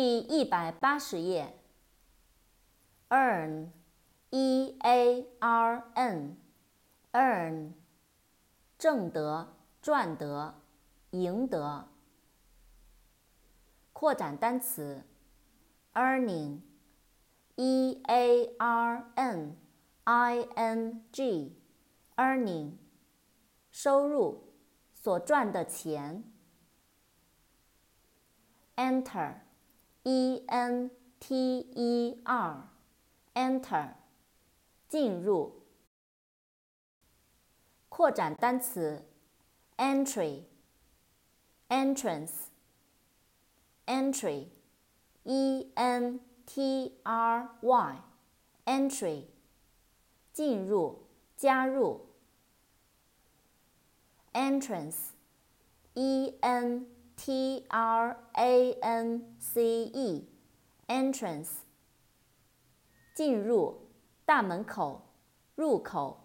[0.00, 1.58] 第一百八十页。
[3.08, 7.72] earn，e a r n，earn，
[8.78, 10.54] 挣得、赚得、
[11.10, 11.88] 赢得。
[13.92, 15.02] 扩展单词
[15.94, 19.56] ，earning，e a r n
[20.04, 22.74] i n g，earning，
[23.72, 24.44] 收入，
[24.94, 26.22] 所赚的钱。
[28.76, 29.47] Enter
[30.02, 33.92] e n t e r，enter，
[34.88, 35.52] 进入。
[37.88, 39.04] 扩展单词
[39.76, 42.48] ，entry，entrance。
[43.88, 44.48] entry,
[45.24, 48.02] e n t r y,
[48.66, 49.24] entry,
[50.32, 51.06] 进入、
[51.36, 52.06] 加入。
[54.34, 55.12] entrance,
[55.94, 56.86] e n
[57.17, 60.27] t r a n c e,
[60.87, 61.49] entrance,
[63.13, 63.89] 进入、
[64.25, 65.01] 大门口、
[65.55, 66.19] 入口。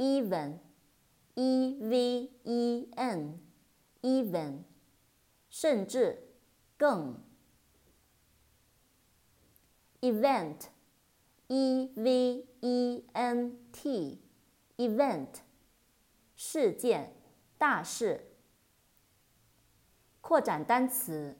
[0.00, 0.58] even,
[1.34, 3.38] e v e n
[4.00, 4.64] even，
[5.50, 6.18] 甚至，
[6.78, 7.20] 更。
[10.00, 15.42] event，e v e n t，event，
[16.34, 17.12] 事件，
[17.57, 18.25] 大事。
[20.21, 21.37] 扩展单词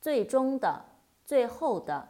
[0.00, 0.84] 最终的，
[1.24, 2.08] 最后的。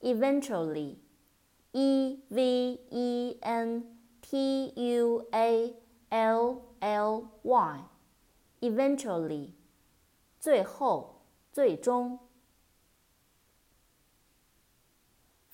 [0.00, 5.76] eventually，e v e n t u a
[6.12, 7.26] l l
[8.60, 9.54] y，eventually，
[10.38, 12.18] 最后，最终。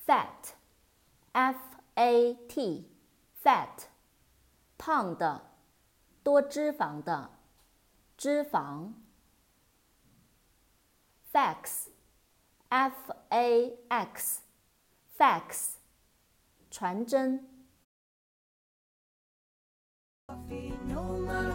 [0.05, 1.61] fat，f
[1.95, 3.85] a t，fat，
[4.77, 5.53] 胖的，
[6.25, 7.31] 多脂肪的。
[8.17, 8.95] 脂肪。
[11.33, 15.75] fax，f a x，fax，
[16.69, 17.58] 传真。
[20.31, 21.48] No